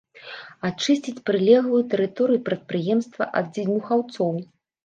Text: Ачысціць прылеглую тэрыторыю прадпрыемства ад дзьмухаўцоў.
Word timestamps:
Ачысціць 0.69 1.21
прылеглую 1.29 1.83
тэрыторыю 1.91 2.39
прадпрыемства 2.49 3.31
ад 3.43 3.55
дзьмухаўцоў. 3.59 4.33